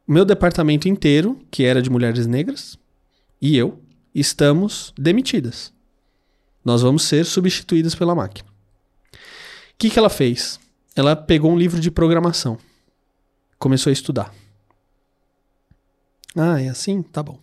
meu 0.06 0.24
departamento 0.24 0.88
inteiro, 0.88 1.40
que 1.50 1.64
era 1.64 1.82
de 1.82 1.90
mulheres 1.90 2.26
negras, 2.26 2.78
e 3.40 3.56
eu, 3.56 3.80
estamos 4.14 4.92
demitidas. 4.96 5.72
Nós 6.64 6.82
vamos 6.82 7.02
ser 7.04 7.24
substituídas 7.24 7.94
pela 7.94 8.14
máquina. 8.14 8.48
O 9.12 9.16
que, 9.78 9.90
que 9.90 9.98
ela 9.98 10.10
fez? 10.10 10.60
Ela 10.94 11.16
pegou 11.16 11.50
um 11.50 11.58
livro 11.58 11.80
de 11.80 11.90
programação. 11.90 12.58
Começou 13.62 13.90
a 13.90 13.92
estudar. 13.92 14.34
Ah, 16.34 16.60
é 16.60 16.68
assim? 16.68 17.00
Tá 17.00 17.22
bom. 17.22 17.38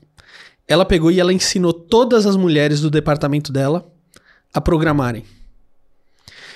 Ela 0.67 0.83
pegou 0.83 1.09
e 1.09 1.17
ela 1.17 1.31
ensinou 1.31 1.71
todas 1.71 2.25
as 2.25 2.35
mulheres 2.35 2.81
do 2.81 2.91
departamento 2.91 3.53
dela 3.53 3.89
a 4.53 4.59
programarem. 4.59 5.23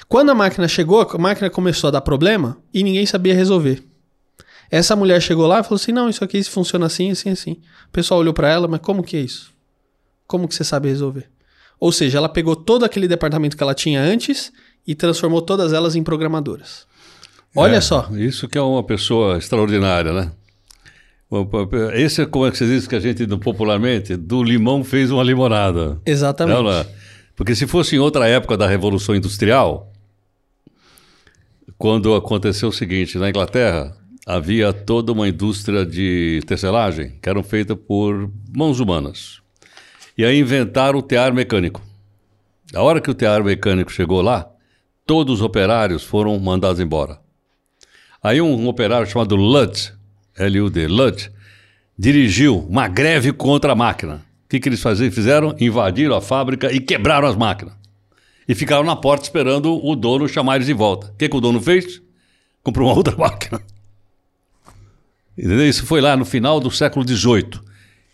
Quando 0.09 0.31
a 0.31 0.35
máquina 0.35 0.67
chegou, 0.67 0.99
a 0.99 1.17
máquina 1.17 1.49
começou 1.49 1.87
a 1.87 1.91
dar 1.91 2.01
problema 2.01 2.57
e 2.73 2.83
ninguém 2.83 3.05
sabia 3.05 3.33
resolver. 3.33 3.81
Essa 4.69 4.97
mulher 4.97 5.21
chegou 5.21 5.47
lá 5.47 5.61
e 5.61 5.63
falou 5.63 5.77
assim: 5.77 5.93
não, 5.93 6.09
isso 6.09 6.25
aqui 6.25 6.43
funciona 6.43 6.87
assim, 6.87 7.11
assim, 7.11 7.29
assim. 7.29 7.51
O 7.87 7.91
pessoal 7.93 8.19
olhou 8.19 8.33
para 8.33 8.49
ela, 8.49 8.67
mas 8.67 8.81
como 8.81 9.01
que 9.01 9.15
é 9.15 9.21
isso? 9.21 9.53
Como 10.27 10.45
que 10.45 10.55
você 10.55 10.65
sabe 10.65 10.89
resolver? 10.89 11.31
Ou 11.79 11.93
seja, 11.93 12.17
ela 12.17 12.27
pegou 12.27 12.57
todo 12.57 12.83
aquele 12.83 13.07
departamento 13.07 13.55
que 13.55 13.63
ela 13.63 13.73
tinha 13.73 14.01
antes 14.01 14.51
e 14.85 14.93
transformou 14.93 15.41
todas 15.41 15.71
elas 15.71 15.95
em 15.95 16.03
programadoras. 16.03 16.85
Olha 17.55 17.77
É, 17.77 17.81
só. 17.81 18.09
Isso 18.13 18.47
que 18.47 18.57
é 18.57 18.61
uma 18.61 18.83
pessoa 18.83 19.37
extraordinária, 19.37 20.11
né? 20.11 20.31
Esse 21.93 22.21
é 22.21 22.25
como 22.25 22.45
é 22.45 22.51
que 22.51 22.57
se 22.57 22.65
diz 22.65 22.85
que 22.87 22.95
a 22.95 22.99
gente, 22.99 23.25
popularmente, 23.37 24.15
do 24.15 24.43
limão 24.43 24.83
fez 24.83 25.09
uma 25.09 25.23
limonada. 25.23 25.99
Exatamente. 26.05 26.55
Não, 26.55 26.63
não. 26.63 26.85
Porque 27.35 27.55
se 27.55 27.65
fosse 27.65 27.95
em 27.95 27.99
outra 27.99 28.27
época 28.27 28.55
da 28.55 28.67
Revolução 28.67 29.15
Industrial, 29.15 29.91
quando 31.77 32.13
aconteceu 32.13 32.69
o 32.69 32.73
seguinte, 32.73 33.17
na 33.17 33.29
Inglaterra 33.29 33.97
havia 34.25 34.71
toda 34.71 35.11
uma 35.11 35.27
indústria 35.27 35.85
de 35.85 36.41
tecelagem 36.45 37.17
que 37.21 37.27
eram 37.27 37.43
feita 37.43 37.75
por 37.75 38.31
mãos 38.55 38.79
humanas. 38.79 39.41
E 40.15 40.23
aí 40.23 40.39
inventaram 40.39 40.99
o 40.99 41.01
tear 41.01 41.33
mecânico. 41.33 41.81
A 42.73 42.81
hora 42.81 43.01
que 43.01 43.09
o 43.09 43.13
tear 43.15 43.43
mecânico 43.43 43.91
chegou 43.91 44.21
lá, 44.21 44.47
todos 45.05 45.35
os 45.35 45.41
operários 45.41 46.03
foram 46.03 46.39
mandados 46.39 46.79
embora. 46.79 47.22
Aí 48.23 48.41
um, 48.41 48.67
operário 48.69 49.05
chamado 49.05 49.35
Ludd, 49.35 49.93
L-U-D, 50.37 50.87
Ludd, 50.87 51.29
dirigiu 51.99 52.59
uma 52.69 52.87
greve 52.87 53.33
contra 53.33 53.73
a 53.73 53.75
máquina. 53.75 54.25
O 54.45 54.49
que, 54.49 54.59
que 54.59 54.69
eles 54.69 54.81
faziam? 54.81 55.11
fizeram? 55.11 55.55
Invadiram 55.59 56.15
a 56.15 56.21
fábrica 56.21 56.71
e 56.71 56.79
quebraram 56.79 57.27
as 57.27 57.35
máquinas. 57.35 57.73
E 58.47 58.55
ficaram 58.55 58.83
na 58.83 58.95
porta 58.95 59.25
esperando 59.25 59.77
o 59.85 59.95
dono 59.95 60.27
chamar 60.29 60.55
eles 60.55 60.67
de 60.67 60.73
volta. 60.73 61.07
O 61.07 61.15
que, 61.15 61.27
que 61.27 61.35
o 61.35 61.41
dono 61.41 61.59
fez? 61.59 62.01
Comprou 62.63 62.87
uma 62.87 62.95
outra 62.97 63.15
máquina. 63.17 63.61
Entendeu? 65.37 65.67
Isso 65.67 65.85
foi 65.85 65.99
lá 65.99 66.15
no 66.15 66.23
final 66.23 66.59
do 66.59 66.71
século 66.71 67.07
XVIII. 67.07 67.59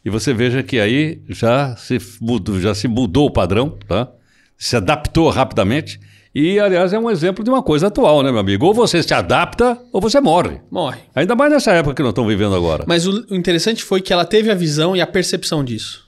E 0.03 0.09
você 0.09 0.33
veja 0.33 0.63
que 0.63 0.79
aí 0.79 1.21
já 1.27 1.75
se 1.75 1.99
mudou, 2.19 2.59
já 2.59 2.73
se 2.73 2.87
mudou 2.87 3.27
o 3.27 3.31
padrão, 3.31 3.77
tá? 3.87 4.09
se 4.57 4.75
adaptou 4.75 5.29
rapidamente. 5.29 5.99
E, 6.33 6.59
aliás, 6.59 6.93
é 6.93 6.99
um 6.99 7.09
exemplo 7.09 7.43
de 7.43 7.49
uma 7.49 7.63
coisa 7.63 7.87
atual, 7.87 8.21
né, 8.21 8.29
meu 8.31 8.39
amigo? 8.39 8.65
Ou 8.65 8.73
você 8.73 9.01
se 9.01 9.13
adapta 9.13 9.79
ou 9.91 9.99
você 9.99 10.21
morre. 10.21 10.61
Morre. 10.69 10.99
Ainda 11.15 11.35
mais 11.35 11.51
nessa 11.51 11.71
época 11.71 11.95
que 11.95 12.01
nós 12.03 12.11
estamos 12.11 12.29
vivendo 12.29 12.55
agora. 12.55 12.83
Mas 12.87 13.07
o, 13.07 13.25
interessante 13.31 13.83
foi 13.83 13.99
que 13.99 14.13
ela 14.13 14.23
teve 14.25 14.51
a 14.51 14.55
visão 14.55 14.95
e 14.95 15.01
a 15.01 15.07
percepção 15.07 15.63
disso. 15.63 16.07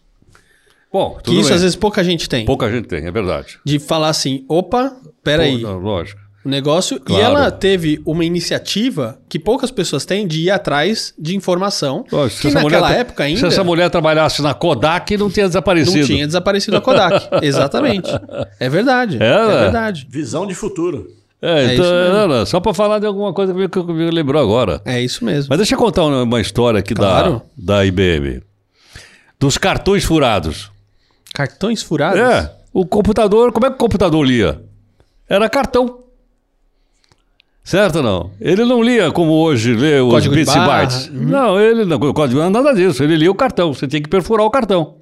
Bom, 0.93 1.15
Que 1.15 1.23
tudo 1.23 1.39
isso 1.39 1.49
bem. 1.49 1.55
às 1.55 1.61
vezes 1.61 1.75
pouca 1.75 2.03
gente 2.03 2.29
tem. 2.29 2.45
Pouca 2.45 2.69
gente 2.69 2.87
tem, 2.87 3.05
é 3.05 3.11
verdade. 3.11 3.59
De 3.65 3.79
falar 3.79 4.09
assim, 4.09 4.45
opa, 4.47 4.95
peraí, 5.23 5.57
lógico. 5.57 6.19
O 6.43 6.50
negócio... 6.50 7.00
Claro. 7.00 7.21
E 7.21 7.25
ela 7.25 7.51
teve 7.51 8.01
uma 8.05 8.25
iniciativa 8.25 9.19
que 9.29 9.38
poucas 9.38 9.69
pessoas 9.71 10.05
têm 10.05 10.27
de 10.27 10.41
ir 10.41 10.50
atrás 10.51 11.13
de 11.17 11.36
informação. 11.36 12.03
Se 12.29 12.41
que 12.48 12.53
naquela 12.53 12.88
mulher- 12.88 13.00
época 13.01 13.24
ainda 13.24 13.39
Se 13.39 13.45
essa 13.45 13.63
mulher 13.63 13.89
trabalhasse 13.89 14.41
na 14.41 14.53
Kodak, 14.53 15.15
não 15.17 15.29
tinha 15.29 15.48
desaparecido. 15.48 16.00
não 16.00 16.05
tinha 16.05 16.25
desaparecido 16.27 16.77
a 16.77 16.81
Kodak. 16.81 17.27
Exatamente. 17.45 18.10
É 18.60 18.69
verdade. 18.69 19.17
É, 19.21 19.25
É, 19.25 19.48
né? 19.48 19.57
verdade. 19.62 20.07
Visão 20.10 20.45
de 20.48 20.53
futuro. 20.55 21.07
É, 21.41 21.63
É 21.69 21.74
então, 21.74 21.86
isso 21.86 21.93
mesmo. 21.93 22.13
não, 22.13 22.27
não, 22.27 22.45
só 22.45 22.60
para 22.60 22.74
falar 22.74 23.00
de 23.00 23.05
alguma 23.07 23.33
coisa 23.33 23.51
que 23.53 23.60
me, 23.60 23.67
que 23.69 23.83
me 23.83 24.12
lembrou 24.12 24.41
agora. 24.41 24.79
É 24.86 25.01
isso 25.01 25.25
mesmo. 25.25 25.48
Mas 25.50 25.57
deixa 25.57 25.74
eu 25.75 25.79
contar 25.79 26.05
uma, 26.05 26.24
uma 26.24 26.39
história 26.41 26.79
aqui 26.79 26.93
Claro. 26.93 27.41
da, 27.57 27.77
da 27.77 27.86
IBM. 27.86 28.41
Dos 29.39 29.57
cartões 29.57 30.03
furados. 30.03 30.71
Cartões 31.33 31.81
furados? 31.81 32.19
É, 32.19 32.51
o 32.71 32.86
computador, 32.86 33.51
como 33.51 33.65
é 33.65 33.69
que 33.69 33.75
o 33.75 33.79
computador 33.79 34.24
lia? 34.25 34.62
Era 35.27 35.50
cartão. 35.50 36.00
Certo 37.63 37.97
ou 37.97 38.03
não? 38.03 38.31
Ele 38.39 38.65
não 38.65 38.81
lia 38.81 39.11
como 39.11 39.33
hoje 39.33 39.73
lê 39.73 39.99
os 39.99 40.11
Código 40.11 40.33
de 40.33 40.39
bits 40.41 40.55
e 40.55 40.59
bytes. 40.59 41.09
Não, 41.13 41.59
ele 41.59 41.85
não, 41.85 41.97
o 41.97 42.13
código 42.13 42.49
nada 42.49 42.73
disso. 42.73 43.03
Ele 43.03 43.15
lia 43.15 43.31
o 43.31 43.35
cartão. 43.35 43.73
Você 43.73 43.87
tinha 43.87 44.01
que 44.01 44.09
perfurar 44.09 44.45
o 44.45 44.49
cartão. 44.49 44.97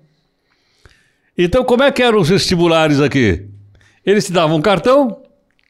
Então, 1.38 1.64
como 1.64 1.84
é 1.84 1.92
que 1.92 2.04
eram 2.04 2.20
os 2.20 2.28
vestibulares 2.28 3.00
aqui? 3.00 3.48
Eles 4.06 4.26
te 4.26 4.34
davam 4.34 4.58
um 4.58 4.62
cartão 4.62 5.22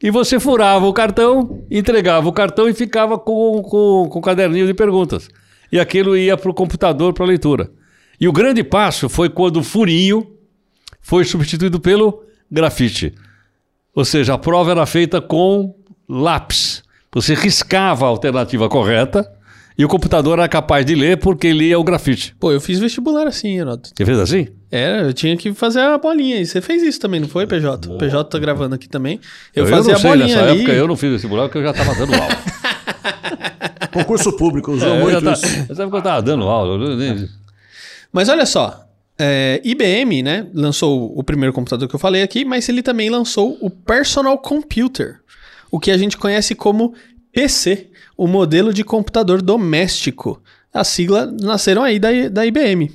e 0.02 0.10
você 0.10 0.40
furava 0.40 0.88
o 0.88 0.94
cartão, 0.94 1.64
entregava 1.70 2.28
o 2.28 2.34
cartão 2.34 2.68
e 2.68 2.74
ficava 2.74 3.20
com, 3.20 3.62
com, 3.62 4.10
com 4.10 4.20
o 4.20 4.22
caderninho 4.22 4.66
de 4.66 4.74
perguntas. 4.74 5.30
E 5.72 5.80
aquilo 5.80 6.18
ia 6.18 6.36
para 6.36 6.50
o 6.50 6.54
computador 6.54 7.14
para 7.14 7.26
leitura. 7.26 7.70
E 8.20 8.28
o 8.28 8.34
grande 8.34 8.64
passo 8.64 9.08
foi 9.08 9.30
quando 9.30 9.58
o 9.58 9.64
furinho 9.64 10.26
foi 11.02 11.24
substituído 11.24 11.80
pelo 11.80 12.24
grafite. 12.52 13.14
Ou 13.94 14.04
seja, 14.04 14.34
a 14.34 14.38
prova 14.38 14.72
era 14.72 14.86
feita 14.86 15.22
com 15.22 15.76
lápis. 16.10 16.82
Você 17.14 17.34
riscava 17.34 18.06
a 18.06 18.10
alternativa 18.10 18.68
correta 18.68 19.30
e 19.78 19.86
o 19.86 19.88
computador 19.88 20.40
era 20.40 20.48
capaz 20.50 20.86
de 20.86 20.94
ler 20.96 21.18
porque 21.18 21.52
lia 21.54 21.80
o 21.80 21.84
grafite. 21.84 22.36
Pô, 22.40 22.52
eu 22.52 22.60
fiz 22.60 22.80
vestibular 22.80 23.28
assim, 23.28 23.58
Heroto. 23.58 23.90
Você 23.96 24.06
fez 24.06 24.20
assim? 24.20 24.48
Era, 24.72 25.04
eu 25.04 25.14
tinha 25.14 25.36
que 25.38 25.54
fazer 25.54 25.80
a 25.80 25.98
bolinha. 25.98 26.40
E 26.42 26.46
você 26.46 26.62
fez 26.62 26.84
isso 26.84 27.00
também, 27.00 27.20
não 27.20 27.28
foi, 27.28 27.48
PJ? 27.48 27.90
O 27.90 27.98
PJ 27.98 28.30
tá 28.30 28.38
gravando 28.38 28.76
aqui 28.76 28.88
também. 28.90 29.20
Eu, 29.56 29.66
fazia 29.68 29.94
não 29.94 29.98
a 29.98 30.02
sei, 30.02 30.10
bolinha 30.12 30.28
nessa 30.36 30.50
ali. 30.50 30.60
época 30.60 30.74
eu 30.74 30.88
não 30.88 30.96
fiz 30.98 31.12
vestibular 31.12 31.44
porque 31.44 31.58
eu 31.60 31.64
já 31.64 31.72
estava 31.72 31.96
dando 31.96 32.14
aula. 32.14 32.38
Concurso 33.94 34.36
público, 34.38 34.72
usou 34.72 34.88
É, 34.88 34.92
eu 34.92 34.98
já 34.98 35.02
muito 35.22 35.24
tava- 35.24 35.36
isso. 35.38 35.72
Época 35.82 35.96
eu 35.96 36.00
estava 36.00 36.22
dando 36.22 36.44
aula. 36.44 36.84
eu 36.86 36.96
nem- 36.96 37.28
Mas 38.12 38.30
olha 38.30 38.46
só, 38.46 38.86
é, 39.18 39.62
IBM, 39.64 40.22
né, 40.24 40.48
lançou 40.54 41.12
o 41.18 41.24
primeiro 41.24 41.54
computador 41.54 41.88
que 41.88 41.96
eu 41.96 42.00
falei 42.00 42.22
aqui, 42.22 42.46
mas 42.46 42.68
ele 42.70 42.82
também 42.84 43.10
lançou 43.10 43.58
o 43.62 43.70
Personal 43.70 44.38
Computer, 44.38 45.20
o 45.72 45.80
que 45.80 45.92
a 45.92 45.98
gente 45.98 46.18
conhece 46.18 46.56
como 46.56 46.94
PC, 47.32 47.88
o 48.18 48.28
modelo 48.28 48.74
de 48.74 48.84
computador 48.84 49.42
doméstico. 49.42 50.42
A 50.74 50.84
sigla 50.84 51.26
nasceram 51.26 51.84
aí 51.84 52.00
da, 52.00 52.10
da 52.30 52.46
IBM. 52.46 52.92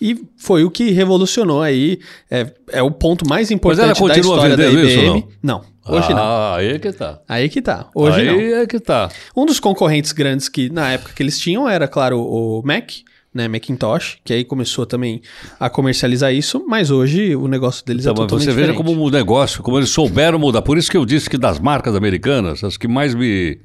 E 0.00 0.20
foi 0.36 0.64
o 0.64 0.70
que 0.70 0.90
revolucionou 0.90 1.62
aí, 1.62 1.98
é, 2.30 2.52
é 2.72 2.82
o 2.82 2.90
ponto 2.90 3.26
mais 3.26 3.50
importante 3.50 4.02
da 4.06 4.18
história 4.18 4.56
da 4.56 4.68
IBM. 4.68 4.86
isso 4.86 5.28
não, 5.42 5.62
hoje 5.86 6.10
não. 6.10 6.18
ah, 6.18 6.56
aí 6.56 6.68
é 6.72 6.78
que 6.78 6.92
tá. 6.92 7.20
Aí 7.28 7.48
que 7.48 7.62
tá, 7.62 7.88
hoje 7.94 8.20
aí 8.20 8.50
não. 8.50 8.58
é 8.58 8.66
que 8.66 8.80
tá. 8.80 9.08
Um 9.34 9.46
dos 9.46 9.60
concorrentes 9.60 10.12
grandes 10.12 10.48
que 10.48 10.68
na 10.68 10.92
época 10.92 11.12
que 11.14 11.22
eles 11.22 11.38
tinham 11.38 11.68
era, 11.68 11.88
claro, 11.88 12.20
o 12.20 12.62
Mac, 12.64 12.90
né, 13.34 13.48
Macintosh, 13.48 14.18
que 14.24 14.32
aí 14.32 14.44
começou 14.44 14.86
também 14.86 15.20
a 15.58 15.68
comercializar 15.68 16.32
isso, 16.32 16.64
mas 16.68 16.90
hoje 16.90 17.34
o 17.34 17.48
negócio 17.48 17.84
deles 17.84 18.04
Então, 18.06 18.12
é 18.12 18.16
totalmente 18.16 18.44
você 18.44 18.52
veja 18.52 18.72
diferente. 18.72 18.86
como 18.86 19.04
o 19.04 19.10
negócio, 19.10 19.62
como 19.62 19.76
eles 19.78 19.90
souberam 19.90 20.38
mudar. 20.38 20.62
Por 20.62 20.78
isso 20.78 20.88
que 20.90 20.96
eu 20.96 21.04
disse 21.04 21.28
que 21.28 21.36
das 21.36 21.58
marcas 21.58 21.96
americanas, 21.96 22.62
as 22.62 22.76
que 22.76 22.86
mais 22.86 23.14
me 23.14 23.58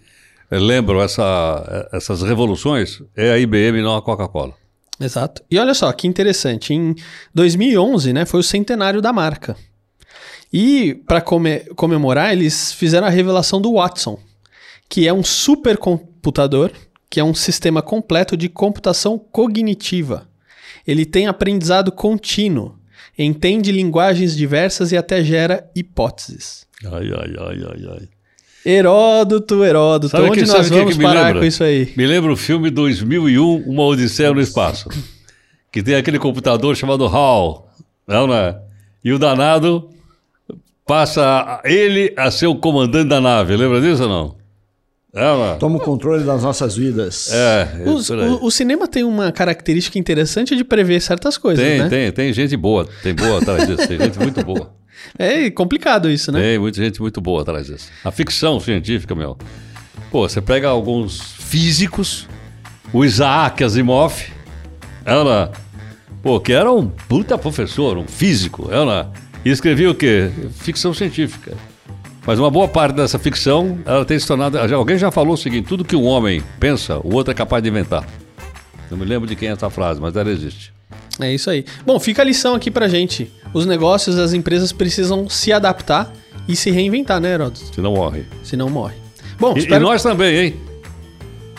eh, 0.50 0.58
lembram 0.60 1.00
essa, 1.02 1.64
eh, 1.94 1.98
essas 1.98 2.24
revoluções 2.24 3.02
é 3.16 3.32
a 3.32 3.38
IBM 3.38 3.78
e 3.78 3.82
não 3.84 3.96
a 3.96 4.02
Coca-Cola. 4.02 4.54
Exato. 5.00 5.44
E 5.50 5.58
olha 5.60 5.74
só, 5.74 5.92
que 5.94 6.08
interessante, 6.08 6.74
em 6.74 6.96
2011, 7.34 8.12
né, 8.12 8.26
foi 8.26 8.40
o 8.40 8.44
centenário 8.44 9.02
da 9.02 9.14
marca. 9.14 9.56
E 10.52 10.96
para 11.08 11.22
comemorar, 11.22 12.34
eles 12.34 12.74
fizeram 12.74 13.06
a 13.06 13.10
revelação 13.10 13.62
do 13.62 13.74
Watson, 13.76 14.20
que 14.90 15.08
é 15.08 15.14
um 15.14 15.24
supercomputador, 15.24 16.72
que 17.10 17.20
é 17.20 17.24
um 17.24 17.34
sistema 17.34 17.82
completo 17.82 18.38
de 18.38 18.48
computação 18.50 19.18
cognitiva. 19.18 20.28
Ele 20.88 21.06
tem 21.06 21.28
aprendizado 21.28 21.92
contínuo, 21.92 22.76
entende 23.18 23.72
linguagens 23.72 24.36
diversas 24.36 24.92
e 24.92 24.98
até 24.98 25.24
gera 25.24 25.70
hipóteses. 25.76 26.66
Ai, 26.86 27.12
ai, 27.12 27.34
ai, 27.40 27.64
ai, 27.64 27.98
ai. 28.00 28.08
Heródoto, 28.66 29.64
Heródoto, 29.64 30.10
Sabe 30.12 30.30
onde 30.30 30.42
que- 30.42 30.48
nós 30.48 30.70
vamos 30.70 30.98
que 30.98 31.02
parar 31.02 31.28
lembra? 31.28 31.40
com 31.42 31.46
isso 31.46 31.64
aí? 31.64 31.94
Me 31.96 32.06
lembra 32.06 32.32
o 32.32 32.36
filme 32.38 32.70
2001, 32.70 33.64
Uma 33.66 33.84
Odisseia 33.84 34.34
no 34.34 34.42
Espaço. 34.42 34.90
Que 35.72 35.82
tem 35.82 35.96
aquele 35.96 36.20
computador 36.20 36.76
chamado 36.76 37.06
HAL. 37.06 37.70
Não, 38.08 38.28
né? 38.28 38.58
E 39.04 39.14
o 39.14 39.20
danado 39.20 39.90
passa 40.86 41.62
ele 41.64 42.14
a 42.18 42.30
ser 42.32 42.48
o 42.48 42.56
comandante 42.56 43.08
da 43.10 43.22
nave. 43.22 43.56
Lembra 43.56 43.80
disso 43.82 44.04
ou 44.04 44.10
não? 44.10 44.36
É? 45.14 45.56
Toma 45.58 45.78
o 45.78 45.80
controle 45.80 46.24
das 46.24 46.44
nossas 46.44 46.76
vidas. 46.76 47.32
É, 47.34 47.82
é 47.86 47.90
Os- 47.90 48.10
o, 48.12 48.46
o 48.46 48.52
cinema 48.52 48.88
tem 48.88 49.04
uma 49.04 49.32
característica 49.32 49.98
interessante 49.98 50.56
de 50.56 50.64
prever 50.64 51.02
certas 51.02 51.38
coisas, 51.38 51.66
Tem, 51.66 51.80
né? 51.80 51.90
tem, 51.90 52.12
tem 52.12 52.32
gente 52.34 52.56
boa. 52.56 52.88
Tem 53.02 53.14
boa 53.16 53.40
atrás 53.40 53.68
disso. 53.68 53.88
Tem 53.88 53.98
gente 54.00 54.20
muito 54.20 54.44
boa. 54.44 54.72
É 55.18 55.50
complicado 55.50 56.10
isso, 56.10 56.30
né? 56.30 56.42
Tem 56.42 56.60
muita 56.60 56.84
gente 56.84 57.00
muito 57.02 57.22
boa 57.22 57.42
atrás 57.42 57.68
disso. 57.68 57.88
A 58.04 58.12
ficção 58.12 58.60
científica, 58.60 59.16
meu. 59.16 59.38
Pô, 60.12 60.28
você 60.28 60.42
pega 60.42 60.68
alguns 60.68 61.22
físicos, 61.22 62.28
o 62.92 63.06
Isaac 63.06 63.64
Asimov, 63.64 64.14
ela, 65.06 65.54
pô, 66.22 66.38
que 66.42 66.52
era 66.52 66.70
um 66.70 66.90
puta 66.90 67.38
professor, 67.38 67.98
um 67.98 68.06
físico, 68.06 68.68
ela, 68.70 69.10
e 69.46 69.50
escrevia 69.50 69.90
o 69.90 69.96
quê? 69.96 70.30
Ficção 70.58 70.94
científica. 70.94 71.54
Mas 72.30 72.38
uma 72.38 72.52
boa 72.52 72.68
parte 72.68 72.96
dessa 72.96 73.18
ficção, 73.18 73.80
ela 73.88 74.06
tem 74.06 74.20
se 74.20 74.28
tornado. 74.28 74.56
Alguém 74.76 75.00
já 75.00 75.10
falou 75.10 75.34
o 75.34 75.38
seguinte: 75.38 75.68
tudo 75.68 75.84
que 75.84 75.96
um 75.96 76.06
homem 76.06 76.44
pensa, 76.60 77.00
o 77.04 77.16
outro 77.16 77.32
é 77.32 77.34
capaz 77.34 77.64
de 77.64 77.70
inventar. 77.70 78.08
Não 78.92 79.00
me 79.00 79.04
lembro 79.04 79.28
de 79.28 79.36
quem 79.36 79.50
é 79.50 79.52
essa 79.52 79.68
frase, 79.72 80.00
mas 80.00 80.16
ela 80.16 80.30
existe. 80.30 80.72
É 81.20 81.34
isso 81.34 81.50
aí. 81.50 81.66
Bom, 81.84 82.00
fica 82.00 82.22
a 82.22 82.26
lição 82.26 82.54
aqui 82.54 82.70
pra 82.70 82.88
gente. 82.88 83.34
Os 83.52 83.66
negócios, 83.66 84.20
as 84.20 84.32
empresas 84.32 84.72
precisam 84.72 85.28
se 85.28 85.52
adaptar 85.52 86.14
e 86.48 86.56
se 86.56 86.70
reinventar, 86.70 87.20
né, 87.20 87.34
Heródoto? 87.34 87.74
Senão 87.74 87.94
morre. 87.94 88.24
Senão 88.44 88.70
morre. 88.70 88.94
Bom, 89.40 89.54
E, 89.54 89.56
e 89.56 89.60
espero... 89.62 89.86
nós 89.86 90.04
também, 90.04 90.38
hein? 90.38 90.56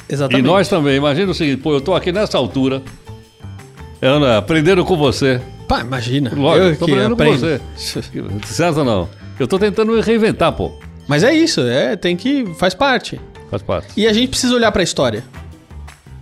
Exatamente. 0.09 0.45
E 0.45 0.49
nós 0.49 0.69
também. 0.69 0.95
Imagina 0.95 1.33
o 1.33 1.35
seguinte, 1.35 1.61
pô, 1.61 1.73
eu 1.75 1.81
tô 1.81 1.97
aqui 1.97 2.13
nessa 2.13 2.39
altura, 2.39 2.81
Ana, 4.01 4.39
aprendendo 4.39 4.85
com 4.85 4.97
você. 4.97 5.41
Pá, 5.67 5.81
imagina. 5.81 6.33
Lógico, 6.33 6.65
eu 6.65 6.77
tô 6.77 6.85
que 6.87 6.93
aprendendo 6.93 7.17
com 7.17 7.25
você. 7.25 7.61
Certo 8.47 8.79
ou 8.79 8.85
não? 8.85 9.20
Eu 9.41 9.49
tô 9.49 9.59
tentando 9.59 9.93
me 9.93 10.01
reinventar, 10.01 10.53
pô. 10.53 10.71
Mas 11.09 11.25
é 11.25 11.33
isso, 11.33 11.63
é, 11.63 11.97
tem 11.97 12.17
que. 12.17 12.47
faz 12.55 12.75
parte. 12.75 13.21
Faz 13.51 13.63
parte. 13.63 13.89
E 13.97 14.07
a 14.07 14.13
gente 14.13 14.29
precisa 14.29 14.55
olhar 14.55 14.71
pra 14.71 14.83
história. 14.83 15.25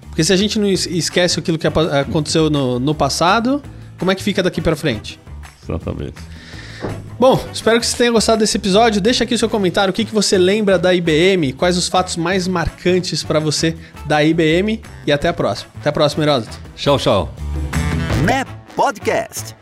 Porque 0.08 0.24
se 0.24 0.32
a 0.32 0.36
gente 0.36 0.58
não 0.58 0.66
es- 0.68 0.86
esquece 0.86 1.38
aquilo 1.38 1.58
que 1.58 1.66
aconteceu 1.66 2.48
no, 2.48 2.78
no 2.78 2.94
passado, 2.94 3.62
como 3.98 4.10
é 4.10 4.14
que 4.14 4.22
fica 4.22 4.42
daqui 4.42 4.60
pra 4.60 4.74
frente? 4.74 5.18
Exatamente. 5.62 6.14
Bom, 7.18 7.44
espero 7.52 7.80
que 7.80 7.86
você 7.86 7.96
tenha 7.96 8.12
gostado 8.12 8.38
desse 8.38 8.56
episódio. 8.56 9.00
Deixa 9.00 9.24
aqui 9.24 9.34
o 9.34 9.38
seu 9.38 9.48
comentário, 9.48 9.90
o 9.90 9.94
que, 9.94 10.04
que 10.04 10.14
você 10.14 10.38
lembra 10.38 10.78
da 10.78 10.94
IBM, 10.94 11.52
quais 11.52 11.76
os 11.76 11.88
fatos 11.88 12.16
mais 12.16 12.46
marcantes 12.46 13.24
pra 13.24 13.40
você 13.40 13.76
da 14.06 14.22
IBM 14.24 14.80
e 15.06 15.10
até 15.12 15.28
a 15.28 15.32
próxima. 15.32 15.70
Até 15.80 15.88
a 15.90 15.92
próxima, 15.92 16.22
Heródoto. 16.24 16.56
Tchau, 16.76 16.98
tchau. 16.98 17.34
NEP 18.24 18.48
Podcast. 18.76 19.56